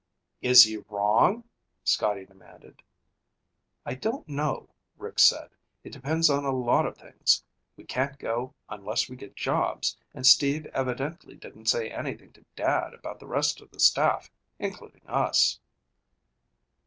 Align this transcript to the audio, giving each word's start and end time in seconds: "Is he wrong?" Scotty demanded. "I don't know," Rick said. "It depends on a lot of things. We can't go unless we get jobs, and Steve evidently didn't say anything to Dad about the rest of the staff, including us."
"Is 0.41 0.63
he 0.63 0.77
wrong?" 0.89 1.43
Scotty 1.83 2.25
demanded. 2.25 2.81
"I 3.85 3.93
don't 3.93 4.27
know," 4.27 4.69
Rick 4.97 5.19
said. 5.19 5.49
"It 5.83 5.91
depends 5.91 6.27
on 6.27 6.43
a 6.43 6.49
lot 6.51 6.87
of 6.87 6.97
things. 6.97 7.43
We 7.75 7.83
can't 7.83 8.17
go 8.17 8.55
unless 8.67 9.07
we 9.07 9.15
get 9.15 9.35
jobs, 9.35 9.95
and 10.15 10.25
Steve 10.25 10.65
evidently 10.73 11.35
didn't 11.35 11.67
say 11.69 11.91
anything 11.91 12.33
to 12.33 12.43
Dad 12.55 12.95
about 12.95 13.19
the 13.19 13.27
rest 13.27 13.61
of 13.61 13.69
the 13.69 13.79
staff, 13.79 14.31
including 14.57 15.05
us." 15.05 15.59